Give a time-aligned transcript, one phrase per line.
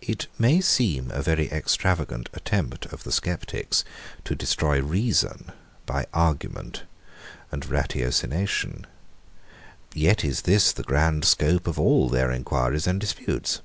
[0.00, 0.12] 124.
[0.14, 3.84] It may seem a very extravagant attempt of the sceptics
[4.24, 5.52] to destroy reason
[5.84, 6.84] by argument
[7.52, 8.86] and ratiocination;
[9.92, 13.60] yet is this the grand scope of all their enquiries and disputes.